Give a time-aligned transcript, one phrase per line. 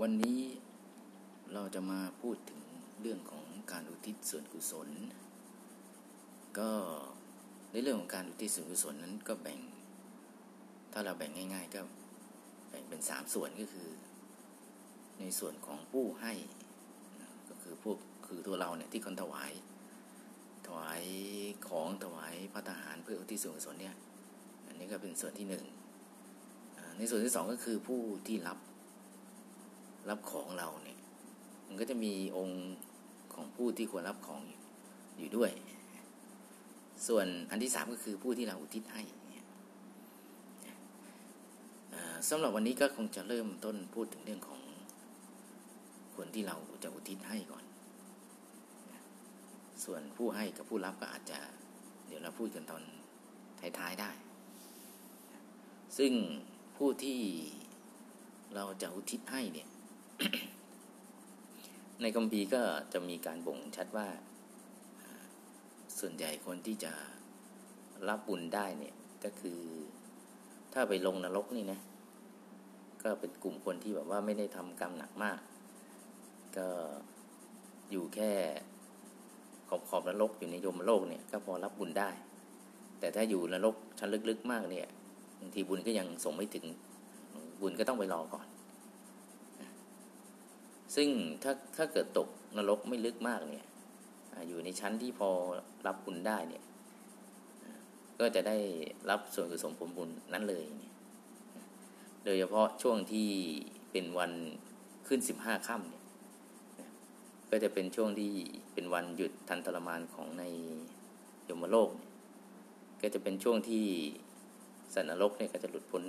[0.00, 0.40] วันนี้
[1.52, 2.62] เราจะมาพูดถึง
[3.00, 4.88] เรื่องของการอุทิศส่วนกุศล
[6.58, 6.70] ก็
[7.72, 9.60] ในเรื่องของการอุทิศส่วนกุศลนั้นก็แบ่ง
[10.92, 11.80] ถ้าเราแบ่งง่าย ๆ ก็
[12.70, 13.88] แบ่งเป็นสามส่วนก็คือ
[15.20, 16.32] ในส่วนของผู้ให้
[17.48, 19.52] ก็คือพวกคือตัวเราเนี่ยที่คนถวาย
[20.66, 21.02] ถวาย
[21.68, 23.96] ของถวายพระทหารเพื่ออุทิศส่วนกุศลเนี่ย
[24.66, 25.64] อันนี้ก็เป็นส่วนที่หนึ่ง
[26.98, 28.58] ในส่วนที่สองก็คือผู้ที่รับ
[30.08, 30.98] รับของเราเนี่ย
[31.66, 32.76] มันก็จะมีองค์
[33.34, 34.42] ของผู้ที่ควรรับของ
[35.18, 35.50] อยู่ด้วย
[37.06, 39.02] ส่วนอันที่สามก็คือผู้ที่เราอุทิศให้
[42.28, 44.60] สำหรับวันนี้ก็คงจะเริ่มต้นพูดถึงเรื่องของ
[46.16, 47.64] คนที่เราจะอุทิศให้ก่อน
[49.84, 51.38] ส่วนผู้ให้กับผู้รับก็อาจจะ
[52.06, 52.82] เดี๋ยวเราพูดกันตอน
[53.78, 54.10] ท้ายๆได้
[55.98, 56.12] ซึ่ง
[56.76, 57.20] ผู้ที่
[58.54, 59.68] เราจะอุทิศให้เนี่ย
[62.00, 64.06] ในคัมภีร์ก็จะมีการบ่งชัดว่า
[65.98, 66.92] ส่วนใหญ่คนที่จะ
[68.08, 69.60] รับบุญได้เนี่ยก็คือ
[70.72, 71.80] ถ้าไปลงนรกนี่นะ
[73.02, 75.38] ก็เป็นกลุ่มคนที่แบบว่าไม่ได้ทำกรรมหนักมาก
[76.56, 76.68] ก็
[77.90, 78.32] อยู่แค่
[79.68, 82.10] ขอบขอบนรกอยู่ในยมโลกเนี่ยก็พอรับบุญได้
[83.00, 84.86] แต่ถ้าอยู่นรกชั้นลึกๆมากเนี่ย
[85.40, 86.64] บางทีบุญก็ยังส่งไม่ถึง
[87.60, 88.46] บุญก็ต้องไปรอก่อน
[90.94, 91.08] ซึ่ง
[91.42, 93.66] ถ้าถ้าเกิดตกนรกไม่ลึกมากเนี่ย
[94.48, 95.30] อยู่ในชั้นที่พอ
[95.86, 96.64] รับบุญได้เนี่ย
[98.20, 98.58] ก็จะได้
[99.10, 100.92] รับส่วนกุศลผลบุญนั้นเลยเนี่ย
[102.24, 103.28] โดยเฉพาะช่วงที่
[103.92, 104.32] เป็นวัน
[105.06, 106.02] ขึ้นสิบห้าค่ำเนี่ย
[107.50, 108.32] ก็จะเป็นช่วงที่
[108.72, 110.44] เป็นวันหยุดทันตรมานของใน
[111.48, 112.10] ยมโลกเนี่ย
[113.02, 113.84] ก็จะเป็นช่วงที่
[114.94, 116.04] สันนรกเนี่ยก็จะหลุดพ้น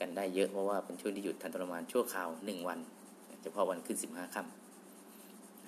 [0.00, 2.78] กันได้เยอะเพราะว่าเป็นช่วงที่หยุดทันตรมานชั่วคราวหนึ่งวัน
[3.42, 4.42] เฉพาะวันขึ้นสิบห้าค่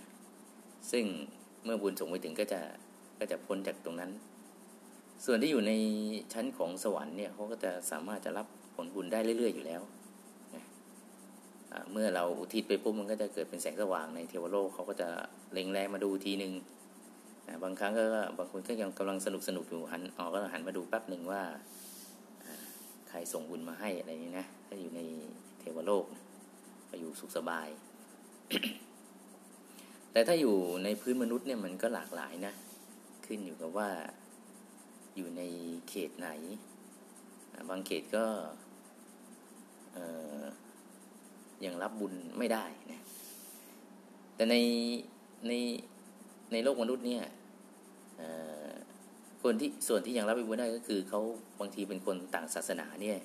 [0.03, 1.05] ำซึ่ง
[1.65, 2.61] เมื่อบุญส่งไปถึงก็จะ
[3.19, 4.11] ก็จะพ้นจากตรงนั้น
[5.25, 5.73] ส่วนที่อยู่ใน
[6.33, 9.83] ชั้นของสวรรค์เนี่ยเขาก็จะสามารถจะรับผลบุญได้เรื่อย ๆ อยู่แล้ว
[10.55, 10.65] นะ
[11.93, 15.09] เมื่อเราอุทิศไปปุ๊บมันก็จะเกิดเป็นแสงสว่างในเทวโลกเขาก็จะ
[15.53, 16.53] เล็งแรงมาดูทีหนึ่ง
[17.63, 18.05] บางครั้งก็
[18.39, 21.43] บางคนก็ยังกำลังสนุกสนุกอยู่หันออกก็หันมาดูแป๊บหนึ่งว่า
[23.09, 25.01] ใครส่งบุญมาให้อะไรนี้นะถ้าอยู่ใน
[25.61, 26.23] เทวโลกนะ
[26.91, 27.69] ก็อยู่สุขสบาย
[30.13, 32.53] แต่ถ้าอยู่ในพื้นมนุษย์เนี่ยมันก็หลากหลายนะ
[33.27, 33.89] ขึ้นอยู่กับว่า
[35.17, 35.43] อยู่ใน
[35.89, 36.29] เขตไหน
[37.69, 38.25] บางเขตก็
[41.65, 43.01] ยังรับบุญไม่ได้นะ
[44.35, 44.57] แต่ใน
[45.49, 45.53] ใน
[46.53, 47.25] ในโลกมนุษย์เนี่ย
[49.43, 51.21] คนที่ส่วนที่ยังรับบุญได้ก็คือเขา
[51.61, 53.19] บางทีเป็นคนต่างศาสนาเนี่ย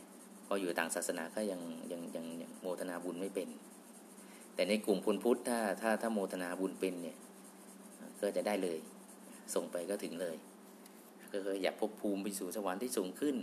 [0.55, 1.61] ออยู่ต่างศาสนาก็ยัง
[1.91, 3.49] ยังยังยังโมทนาบุญไม่เป็น
[4.55, 7.17] แต่ในกลุ่มคนพุทธถ้าถ้าถ้าโมทนาบุญเป็นเนี่ย
[8.21, 8.79] ก็จะได้เลย
[9.53, 10.35] ส่งไปก็ถึงเลย
[11.31, 13.35] ก็คืออยากพบภูมิไปสู่สวรรค์ที่สูงขึ้น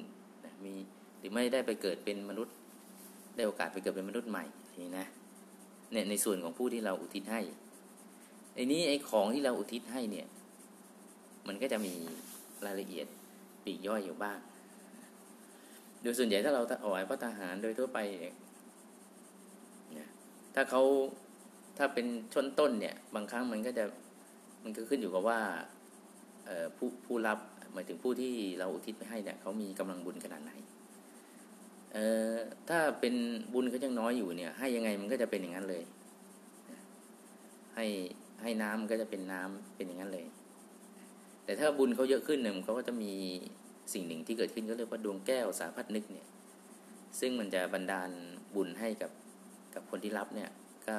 [0.45, 0.75] นะมี
[1.19, 2.55] หรือไม่ได้ไปเกิดเป็นมนุษย์
[3.37, 4.45] ได้โอกาสไปเกิดเป็นมนุษย์ใหม่
[4.81, 5.07] นี่นะ
[5.93, 7.41] เนี่ยในส่วนของผู้ที่เราอุทิศให้
[8.55, 10.27] ไอ้นี้ไอ้ของที่เราอุทิศให้เนี่ย
[11.49, 11.95] มันก็จะมี
[12.67, 13.07] รายละเอียด
[13.65, 14.39] ปีกย่อยอยู่บ้าง
[16.03, 20.09] โดยส่วนใหญ่ถ้าเราถวายพระทหารโดยทั่วไปเนี่ย
[20.55, 20.83] ถ้าเขา
[21.79, 23.85] ถ้าเป็นชนต้นเนี่ย บางครั้งมันก็จะ
[24.63, 25.41] มันก็ขึ้นอยู่กับว่า
[26.77, 27.39] ผู้ผู้รับ
[27.73, 30.53] หมายถึงผู้ที่เราอุทิศไปให้เนี่ยเขามีกำลังบุญขนาดไหน
[31.93, 32.33] เอ่อ
[32.69, 33.15] ถ้าเป็น
[33.53, 35.83] บุญเขายังน้อยอยู่เนี่ย ให้ยังไงมันก็จะเป็นอย่างนั้นเลย
[37.75, 37.87] ให้
[38.43, 40.27] ให้น้ำก็จะเป็นน้ำเป็นอย่างนั้นเลย
[41.45, 43.13] แต่ถ้าบุญเขาเยอะขึ้นเนี่ยเขาก็จะมี
[43.95, 46.27] สิ่งหนึ่งที่เกิดขึ้นก็เรียกว่าดวงแก้วสาพัดนึกเนี่ย
[47.21, 48.11] ซึ่งมันจะบันดาล
[48.55, 49.11] บุญให้กับ
[49.75, 50.51] กับคนที่รับเนี่ย
[50.89, 50.99] ก็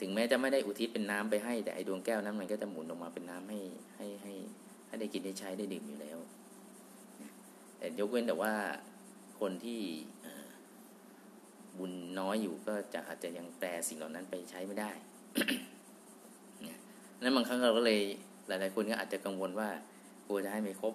[0.00, 3.58] ถึงแม้จะไม่ได้อุทิศเป็นน้ำไปให้ แต่ไอดวงแก้วนั้นมันก็จะหมุนออกมาเป็นน้ำให้
[3.96, 4.32] ให้ให้
[4.86, 6.18] ให้ได้กินได้ใช้ได้ดื่มอยู่แล้ว
[7.78, 8.54] แต่ยกเว้นแต่ว่า
[9.40, 9.80] คนที่
[11.78, 14.90] บุญน้อยอยู่ก็จะอาจจะยังแปลสิ่งเหล่านั้นไปใช้ไม่ได้
[17.22, 18.00] นั้นบางครั้งเราก็เลย
[18.48, 19.68] หลาย ๆ คนก็อาจจะกังวลว่า
[20.26, 20.94] กลัวจะให้ไม่ครบ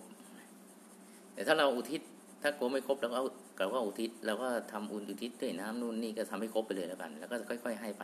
[1.40, 2.02] แต่ถ้าเราอุทิศ
[2.42, 3.20] ถ้ากลัวไม่ครบแล้วก็
[3.60, 8.04] เราก็อุทิศเราก็ทำอุอุทิศด้วยน้ำนู่นนี่ก็ทำให้ครบไปเลยแล้วกัน แล้วก็ค่อย ๆ ให้ไป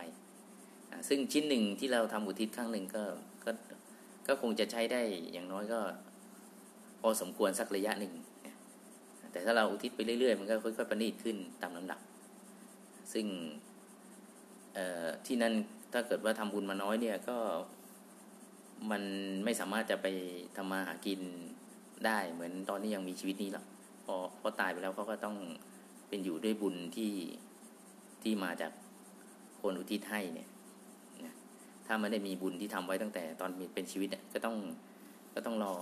[1.08, 3.02] ซึ่งชิ้นหนึ่งที่เราทำอุทิศครั้งหนึ่งก็
[3.44, 3.50] ก็
[4.26, 5.00] ก็คงจะใช้ได้
[5.32, 5.80] อย่างน้อยก็
[7.00, 8.12] พอสมควรสักระยะหนึ่ง
[9.32, 12.00] แต่ถ้าเราอุทิศไปเรื่อยๆ มันก็ค่อยๆประณีตขึ้นตามลำดับ
[13.12, 13.26] ซึ่ง
[15.26, 15.54] ที่นั่น
[15.92, 17.38] ถ้าเกิดว่าทำบุญมาน้อยเนี่ยก็
[18.90, 19.02] มัน
[19.44, 20.06] ไม่สามารถจะไป
[20.56, 21.20] ทำมาหากิน
[22.06, 23.64] ได้เหมือนตอนนี้ยังมีชีวิตนี้หรอก
[24.04, 25.36] พอพอตายไปแล้วเขาก็ต้อง
[26.08, 27.12] เป็นอยู่ด้วยบุญที่
[28.22, 28.72] ที่มาจาก
[29.60, 30.48] คนอุทิศให้เนี่ย
[31.24, 31.34] นะ
[31.86, 34.56] ถ้าไม่ได้มีบุญที่ทำไว้ตั้งแต่ตอนมีเป็นชีวิตก็ต้อง
[35.34, 35.74] ก็ต้องรอ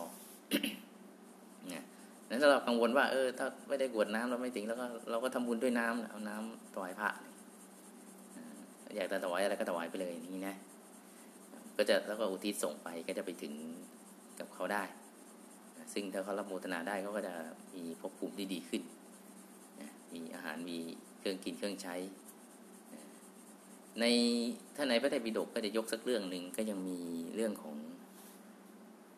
[1.70, 1.84] เนี่ย
[2.28, 7.08] นั้นถ้าเรากังวลว่า เออ ถ้าไม่ได้กวดน้ำเราไม่ถึงแล้วก็เราก็ทำบุญด้วยน้ำเอาน้ำถวายพระ
[8.96, 10.56] อยากจะถวายอะไรก็ถวายไปเลยนี่นะ
[11.76, 13.52] ก็จะแล้วก็อุทิศส่งไปก็จะไปถึง
[14.38, 14.82] กับเขาได้
[15.94, 17.34] ซึ่งถ้าเขารับโมทนาได้เขาก็จะ
[17.74, 18.82] มีภพภูมิที่ดีขึ้น
[20.14, 20.78] มีอาหารมี
[21.18, 21.94] เครื่องกินเครื่องใช้
[24.00, 24.04] ใน
[24.76, 26.98] ถ้าในพระไตรปิฎกก็จะยกสักเรื่องหนึ่งก็ยังมี
[27.34, 27.76] เรื่องของ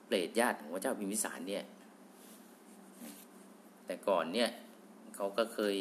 [0.07, 1.65] เปรตญาติของพระเจ้าพิมพิสารเนี่ย
[3.87, 4.51] แต่ก่อนเนี่ย
[5.17, 5.77] เขาก็เคย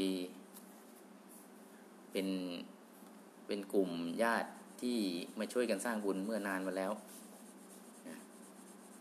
[2.12, 2.28] เป็น
[3.48, 3.92] เป็นกลุ่ม
[4.24, 4.50] ญาติ
[4.82, 4.98] ที่
[5.40, 6.92] มาช่วยกันสร้างบุญเมื่อนานมาแล้ว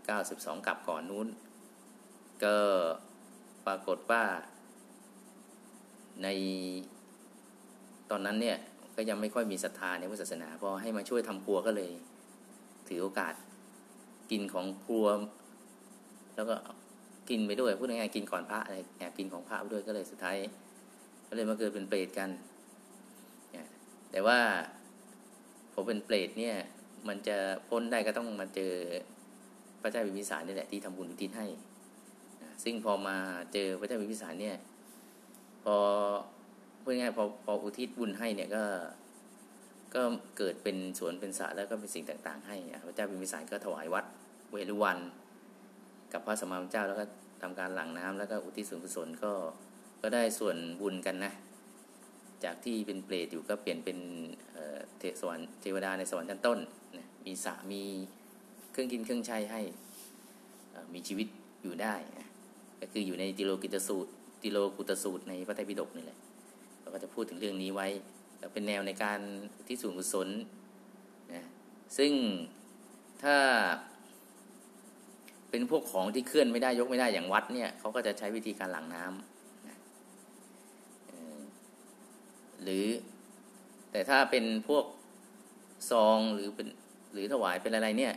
[0.04, 1.28] 92 กับก่อนนู้น
[2.44, 2.56] ก็
[3.66, 4.22] ปรากฏว่า
[6.22, 6.28] ใน
[8.10, 8.58] ตอนนั้นเนี่ย
[8.96, 11.90] ก็ยังไม่ค่อยมีศรัทธาในพุทธศาสนาพอให้มาช่วยทำครัวก็เลย
[12.88, 13.34] ถือโอกาส
[14.30, 15.06] กินของครัว
[16.36, 16.56] แล้วก็
[17.30, 20.36] กินไปด้วยพูดง่ายๆกินก่อนพระอะไรแอบกินของพระด้วยก็เลยสุดท้าย
[21.28, 22.30] ก็เลยมาเกิดเป็นเปรตกัน
[24.10, 24.38] แต่ว่า
[25.74, 26.56] ผมเป็นเปรตเนี่ย
[27.08, 27.36] มันจะ
[27.68, 28.72] พ้นได้ก็ต้องมาเจอ
[29.82, 31.46] พระเจ้าพิมิสารนี่แหละที่ทำบุญทิศให้
[32.62, 33.16] ซึ่งพอมา
[33.52, 34.56] เจอพระเจ้าพิมพิสารเนี่ย
[35.64, 35.76] พอ
[36.82, 38.64] พูดง่ายพอพออุทิศบุญให้เนี่ยก็
[39.94, 40.02] ก็
[40.38, 42.56] เกิดเป็นสวนเป็นสระแล้วก็เป็นสิ่งต่าง ๆ ให้
[42.86, 44.04] พระเจ้าพิมพิสารก็ถวายวัด
[44.52, 44.98] เวรุวัน
[46.12, 47.04] กับพระสมมาเจ้าแล้วก็
[47.42, 49.32] ทำการหลั่งน้ำแล้วก็อุทิศส่วนกุศลก็
[50.02, 51.32] ก็ได้ส่วนบุญกันนะ
[52.44, 53.98] จากที่เป็นเปรตอยู่ก็เปลี่ยนเป็น
[54.98, 56.58] เทสวรรค์เทวดาในสวรรค์ชั้นต้น
[56.96, 57.82] นะมีสระมี
[58.72, 59.60] เครื่องกินเครื่องใช้ให้
[60.94, 61.28] มีชีวิต
[61.62, 62.28] อยู่ได้นะ
[62.84, 64.10] ก็คืออยู่ในติโลกิตสูตร
[64.42, 66.18] ติโลกุตสูตรในพระไตรปิฎกนี่แหละ
[66.80, 67.88] เราก็จะพูดถึงเรื่องนี้ไว้
[68.52, 69.20] เป็นแนวในการ
[69.66, 70.28] ที่ส่วนกุศล
[71.32, 71.44] นะ
[71.98, 72.12] ซึ่ง
[73.22, 73.36] ถ้า
[75.50, 79.78] เป็นพวกของที่เคลื่อนไม่ได้ยกไม่ได้อย่างวัดเนี่ยเขาก็จะใช้วิธีการหลังน้ำนะ
[82.62, 82.86] หรือ
[83.90, 84.84] แต่ถ้าเป็นพวก
[85.90, 86.68] ซองหรือเป็น
[87.12, 88.14] หรือถวายเป็นอะไรเนี่ย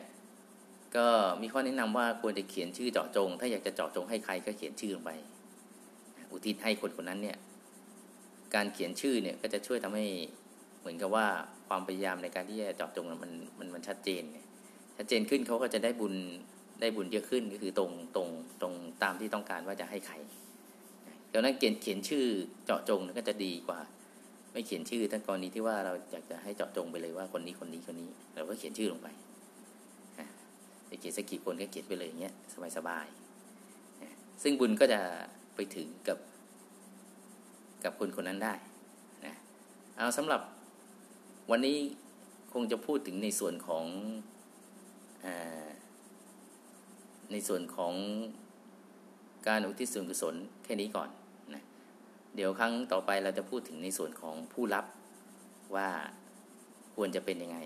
[0.95, 1.05] ก็
[1.41, 5.11] มีข้อแนะนำว่าควรจะเขียนชื่อเจาะจง ถ้าอยากจะเจาะจงให้ใครก็เขียนชื่อลงไป
[6.31, 7.37] อุทิศให้คนคนนั้นเนี่ย
[8.55, 10.05] การเขียนชื่อเนี่ยก็จะช่วยทำให้
[10.79, 11.27] เหมือนกับว่า
[11.67, 14.23] ความพยายามในการที่จะเจาะจงมันมันมันชัดเจน
[14.97, 16.13] ชัดเจนขึ้นเขาก็จะได้บุญ
[16.81, 18.27] ได้บุญเยอะขึ้นก็คือตรงตรง
[18.61, 18.73] ตรง
[19.03, 20.15] ตามที่ต้องการว่าจะให้ใคร
[21.33, 22.25] ดังนั้นเขียนเขียนชื่อ
[22.65, 23.79] เจาะจงก็จะดีกว่า
[24.51, 29.07] ไม่เขียนชื่อทั้งกรณีที่ว่าเราอยากจะให้เจาะจงไปเลยว่าคนนี้คนนี้คนนี้ เราก็เขียนชื่อลงไป
[30.99, 32.33] เขียนสักกี่คนก็เขียนไปเลยอย่างเงี้ย
[32.77, 34.99] สบายๆซึ่งบุญก็จะ
[35.55, 36.17] ไปถึงกับ
[37.83, 38.53] กับคนคนนั้นได้
[39.25, 39.33] นะ
[39.97, 40.41] เอาสำหรับ
[41.51, 41.77] วันนี้
[42.53, 43.85] คงจะพูดถึงในส่วนของ
[45.25, 45.27] อ
[47.31, 47.93] ในส่วนของ
[49.47, 51.09] การอุทิศส่วนกุศลแค่นี้ก่อน
[51.53, 51.63] นะ
[52.35, 54.85] เดี๋ยวครั้งต่อไปเราจะพูดถึงในส่วนของผู้รับ
[55.75, 55.89] ว่า
[56.95, 57.57] ควรจะเป็นยังไง